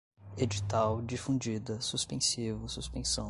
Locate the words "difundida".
1.03-1.79